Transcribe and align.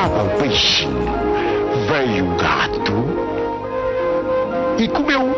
estava 0.00 0.22
o 0.22 0.30
peixinho, 0.38 1.12
veio 1.86 2.24
o 2.24 2.36
gato 2.36 3.04
e 4.78 4.88
comeu. 4.88 5.36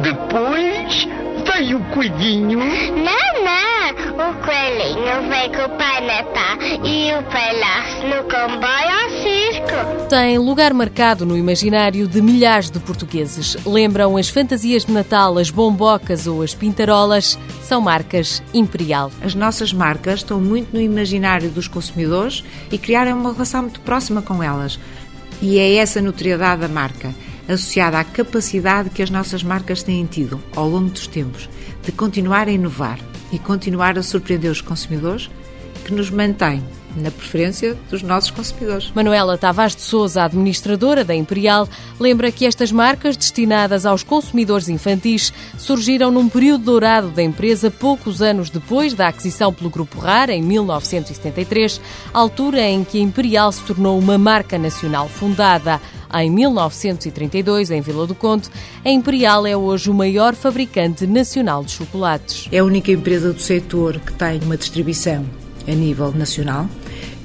Depois 0.00 1.06
veio 1.44 1.76
o 1.76 1.84
coelhinho. 1.90 2.60
Não, 2.60 3.28
não. 3.44 4.30
O 4.30 4.34
coelhinho 4.42 5.28
veio 5.28 5.52
com 5.52 5.74
o 5.74 5.76
Pai 5.76 5.98
e 6.82 7.12
o 7.12 7.22
palhaço 7.24 8.06
no 8.06 8.22
comboio. 8.24 8.87
Tem 10.08 10.38
lugar 10.38 10.72
marcado 10.72 11.26
no 11.26 11.36
imaginário 11.36 12.08
de 12.08 12.22
milhares 12.22 12.70
de 12.70 12.80
portugueses. 12.80 13.58
Lembram 13.66 14.16
as 14.16 14.30
fantasias 14.30 14.86
de 14.86 14.90
Natal, 14.90 15.36
as 15.36 15.50
bombocas 15.50 16.26
ou 16.26 16.40
as 16.40 16.54
pintarolas, 16.54 17.38
são 17.62 17.82
marcas 17.82 18.42
Imperial. 18.54 19.12
As 19.20 19.34
nossas 19.34 19.70
marcas 19.70 20.20
estão 20.20 20.40
muito 20.40 20.72
no 20.72 20.80
imaginário 20.80 21.50
dos 21.50 21.68
consumidores 21.68 22.42
e 22.72 22.78
criaram 22.78 23.20
uma 23.20 23.34
relação 23.34 23.60
muito 23.62 23.80
próxima 23.80 24.22
com 24.22 24.42
elas. 24.42 24.80
E 25.42 25.58
é 25.58 25.74
essa 25.74 26.00
notoriedade 26.00 26.62
da 26.62 26.68
marca 26.68 27.14
associada 27.46 27.98
à 27.98 28.04
capacidade 28.04 28.88
que 28.88 29.02
as 29.02 29.10
nossas 29.10 29.42
marcas 29.42 29.82
têm 29.82 30.06
tido 30.06 30.42
ao 30.56 30.70
longo 30.70 30.88
dos 30.88 31.06
tempos 31.06 31.50
de 31.82 31.92
continuar 31.92 32.48
a 32.48 32.52
inovar 32.52 32.98
e 33.30 33.38
continuar 33.38 33.98
a 33.98 34.02
surpreender 34.02 34.50
os 34.50 34.62
consumidores, 34.62 35.28
que 35.78 35.92
nos 35.92 36.10
mantém 36.10 36.62
na 36.96 37.10
preferência 37.10 37.76
dos 37.90 38.02
nossos 38.02 38.30
consumidores. 38.30 38.90
Manuela 38.94 39.38
Tavares 39.38 39.76
de 39.76 39.82
Souza, 39.82 40.24
administradora 40.24 41.04
da 41.04 41.14
Imperial, 41.14 41.68
lembra 41.98 42.32
que 42.32 42.46
estas 42.46 42.72
marcas 42.72 43.16
destinadas 43.16 43.86
aos 43.86 44.02
consumidores 44.02 44.68
infantis 44.68 45.32
surgiram 45.56 46.10
num 46.10 46.28
período 46.28 46.64
dourado 46.64 47.08
da 47.08 47.22
empresa 47.22 47.70
poucos 47.70 48.22
anos 48.22 48.50
depois 48.50 48.94
da 48.94 49.08
aquisição 49.08 49.52
pelo 49.52 49.70
Grupo 49.70 49.98
RAR, 49.98 50.30
em 50.30 50.42
1973, 50.42 51.80
altura 52.12 52.62
em 52.62 52.84
que 52.84 52.98
a 52.98 53.02
Imperial 53.02 53.52
se 53.52 53.62
tornou 53.62 53.98
uma 53.98 54.18
marca 54.18 54.58
nacional 54.58 55.08
fundada 55.08 55.80
em 56.14 56.30
1932, 56.30 57.70
em 57.70 57.82
Vila 57.82 58.06
do 58.06 58.14
Conde, 58.14 58.48
a 58.82 58.90
Imperial 58.90 59.46
é 59.46 59.54
hoje 59.54 59.90
o 59.90 59.94
maior 59.94 60.34
fabricante 60.34 61.06
nacional 61.06 61.62
de 61.62 61.72
chocolates. 61.72 62.48
É 62.50 62.58
a 62.58 62.64
única 62.64 62.90
empresa 62.90 63.30
do 63.30 63.40
setor 63.40 64.00
que 64.00 64.14
tem 64.14 64.40
uma 64.40 64.56
distribuição 64.56 65.26
a 65.68 65.72
nível 65.72 66.10
nacional 66.12 66.66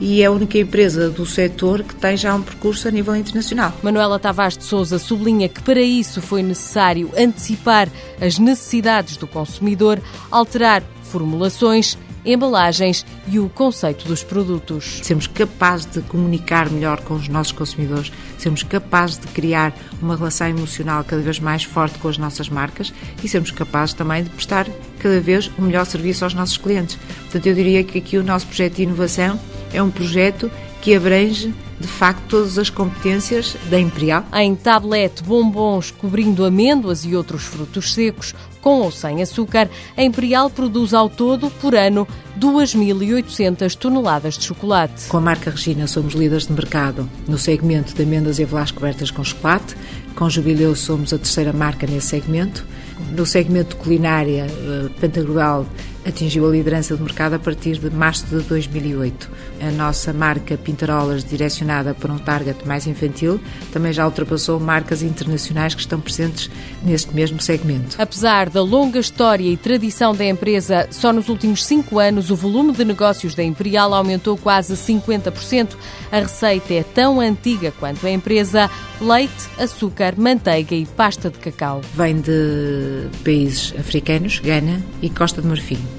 e 0.00 0.22
é 0.22 0.26
a 0.26 0.30
única 0.30 0.58
empresa 0.58 1.08
do 1.08 1.24
setor 1.24 1.82
que 1.82 1.94
tem 1.94 2.16
já 2.16 2.34
um 2.34 2.42
percurso 2.42 2.86
a 2.86 2.90
nível 2.90 3.16
internacional. 3.16 3.72
Manuela 3.82 4.18
Tavares 4.18 4.56
de 4.56 4.64
Souza 4.64 4.98
sublinha 4.98 5.48
que 5.48 5.62
para 5.62 5.80
isso 5.80 6.20
foi 6.20 6.42
necessário 6.42 7.10
antecipar 7.16 7.88
as 8.20 8.38
necessidades 8.38 9.16
do 9.16 9.26
consumidor, 9.26 10.00
alterar 10.30 10.82
formulações 11.02 11.96
embalagens 12.26 13.06
e 13.28 13.38
o 13.38 13.48
conceito 13.48 14.06
dos 14.06 14.22
produtos. 14.22 15.00
Sermos 15.02 15.26
capazes 15.26 15.86
de 15.86 16.02
comunicar 16.02 16.68
melhor 16.68 17.00
com 17.00 17.14
os 17.14 17.28
nossos 17.28 17.52
consumidores, 17.52 18.12
sermos 18.36 18.62
capazes 18.62 19.18
de 19.18 19.28
criar 19.28 19.72
uma 20.02 20.16
relação 20.16 20.48
emocional 20.48 21.04
cada 21.04 21.22
vez 21.22 21.38
mais 21.38 21.62
forte 21.62 21.98
com 21.98 22.08
as 22.08 22.18
nossas 22.18 22.48
marcas 22.48 22.92
e 23.22 23.28
sermos 23.28 23.50
capazes 23.50 23.94
também 23.94 24.24
de 24.24 24.30
prestar 24.30 24.66
cada 24.98 25.20
vez 25.20 25.46
o 25.46 25.62
um 25.62 25.66
melhor 25.66 25.86
serviço 25.86 26.24
aos 26.24 26.34
nossos 26.34 26.58
clientes. 26.58 26.98
Portanto, 27.22 27.46
eu 27.46 27.54
diria 27.54 27.84
que 27.84 27.98
aqui 27.98 28.18
o 28.18 28.24
nosso 28.24 28.46
projeto 28.46 28.74
de 28.74 28.82
inovação 28.82 29.38
é 29.72 29.82
um 29.82 29.90
projeto 29.90 30.50
que 30.86 30.94
abrange 30.94 31.52
de 31.80 31.88
facto 31.88 32.22
todas 32.28 32.56
as 32.58 32.70
competências 32.70 33.56
da 33.68 33.76
Imperial. 33.76 34.24
Em 34.32 34.54
tablete, 34.54 35.20
bombons 35.20 35.90
cobrindo 35.90 36.44
amêndoas 36.44 37.04
e 37.04 37.16
outros 37.16 37.42
frutos 37.42 37.92
secos, 37.92 38.36
com 38.60 38.82
ou 38.82 38.92
sem 38.92 39.20
açúcar, 39.20 39.68
a 39.96 40.04
Imperial 40.04 40.48
produz 40.48 40.94
ao 40.94 41.08
todo, 41.10 41.50
por 41.50 41.74
ano, 41.74 42.06
2.800 42.38 43.74
toneladas 43.74 44.38
de 44.38 44.44
chocolate. 44.44 45.08
Com 45.08 45.16
a 45.16 45.20
marca 45.20 45.50
Regina 45.50 45.88
somos 45.88 46.14
líderes 46.14 46.46
de 46.46 46.52
mercado 46.52 47.10
no 47.26 47.36
segmento 47.36 47.92
de 47.92 48.04
amêndoas 48.04 48.38
e 48.38 48.44
avelares 48.44 48.70
cobertas 48.70 49.10
com 49.10 49.24
chocolate. 49.24 49.74
Com 50.14 50.30
Jubileu 50.30 50.76
somos 50.76 51.12
a 51.12 51.18
terceira 51.18 51.52
marca 51.52 51.84
nesse 51.84 52.06
segmento. 52.06 52.64
No 53.10 53.26
segmento 53.26 53.76
de 53.76 53.82
culinária, 53.82 54.46
eh, 54.48 54.88
Pantagruel 55.00 55.66
atingiu 56.06 56.46
a 56.46 56.50
liderança 56.50 56.96
do 56.96 57.02
mercado 57.02 57.34
a 57.34 57.38
partir 57.38 57.78
de 57.78 57.90
março 57.90 58.26
de 58.26 58.40
2008. 58.44 59.28
A 59.60 59.70
nossa 59.72 60.12
marca 60.12 60.56
Pintarolas, 60.56 61.24
direcionada 61.24 61.94
para 61.94 62.12
um 62.12 62.18
target 62.18 62.66
mais 62.66 62.86
infantil, 62.86 63.40
também 63.72 63.92
já 63.92 64.04
ultrapassou 64.04 64.60
marcas 64.60 65.02
internacionais 65.02 65.74
que 65.74 65.80
estão 65.80 66.00
presentes 66.00 66.50
neste 66.82 67.14
mesmo 67.14 67.40
segmento. 67.40 67.96
Apesar 67.98 68.48
da 68.48 68.62
longa 68.62 68.98
história 68.98 69.48
e 69.48 69.56
tradição 69.56 70.14
da 70.14 70.24
empresa, 70.24 70.86
só 70.90 71.12
nos 71.12 71.28
últimos 71.28 71.64
cinco 71.64 71.98
anos 71.98 72.30
o 72.30 72.36
volume 72.36 72.72
de 72.72 72.84
negócios 72.84 73.34
da 73.34 73.42
Imperial 73.42 73.92
aumentou 73.92 74.36
quase 74.36 74.74
50%. 74.74 75.76
A 76.12 76.20
receita 76.20 76.74
é 76.74 76.82
tão 76.82 77.20
antiga 77.20 77.72
quanto 77.72 78.06
a 78.06 78.10
empresa: 78.10 78.70
leite, 79.00 79.48
açúcar, 79.58 80.14
manteiga 80.16 80.74
e 80.74 80.86
pasta 80.86 81.30
de 81.30 81.38
cacau. 81.38 81.80
Vem 81.94 82.20
de 82.20 83.08
países 83.24 83.74
africanos, 83.78 84.38
Gana 84.38 84.80
e 85.02 85.10
Costa 85.10 85.42
de 85.42 85.48
Marfim. 85.48 85.95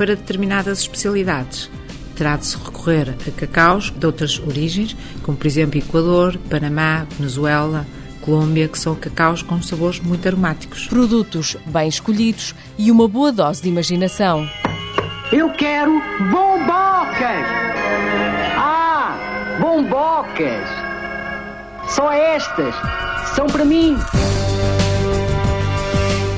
Para 0.00 0.16
determinadas 0.16 0.78
especialidades, 0.78 1.70
terá 2.16 2.34
de 2.34 2.46
se 2.46 2.56
recorrer 2.56 3.14
a 3.28 3.30
cacaus 3.32 3.90
de 3.90 4.06
outras 4.06 4.38
origens, 4.38 4.96
como 5.22 5.36
por 5.36 5.46
exemplo 5.46 5.78
Equador, 5.78 6.38
Panamá, 6.48 7.06
Venezuela, 7.18 7.86
Colômbia, 8.22 8.66
que 8.66 8.78
são 8.78 8.94
cacaus 8.94 9.42
com 9.42 9.60
sabores 9.60 10.00
muito 10.00 10.26
aromáticos. 10.26 10.88
Produtos 10.88 11.54
bem 11.66 11.86
escolhidos 11.86 12.54
e 12.78 12.90
uma 12.90 13.06
boa 13.06 13.30
dose 13.30 13.60
de 13.60 13.68
imaginação. 13.68 14.48
Eu 15.30 15.52
quero 15.52 15.92
bombocas! 16.30 17.44
Ah, 18.56 19.58
bombocas! 19.60 20.66
Só 21.90 22.10
estas 22.10 22.74
são 23.34 23.46
para 23.48 23.66
mim! 23.66 23.98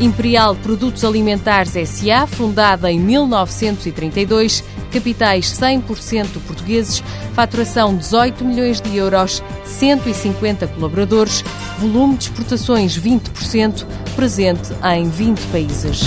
Imperial 0.03 0.57
Produtos 0.57 1.05
Alimentares 1.05 1.75
SA, 1.89 2.27
fundada 2.27 2.91
em 2.91 2.99
1932, 2.99 4.65
capitais 4.91 5.47
100% 5.47 6.41
portugueses, 6.45 7.05
faturação 7.35 7.97
18 7.97 8.45
milhões 8.45 8.81
de 8.81 8.97
euros, 8.97 9.41
150 9.65 10.67
colaboradores, 10.67 11.45
volume 11.79 12.17
de 12.17 12.25
exportações 12.25 12.99
20%, 12.99 13.87
presente 14.17 14.73
em 14.83 15.09
20 15.09 15.39
países. 15.53 16.03